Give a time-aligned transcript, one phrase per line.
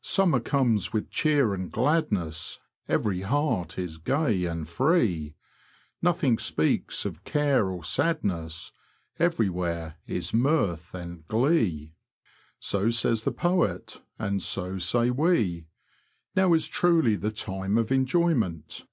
[0.00, 5.34] Summer comes with cheer and gladness, Every heart is gay and free;
[6.00, 8.72] Nothing speaks of care or sadness—
[9.18, 11.92] Everywhere is mirth and glee.
[12.62, 15.66] *(*^^1 ^ ^^y^ the poet, and so say we.
[16.34, 18.86] Now is truly ^^^ the time of enjoyment.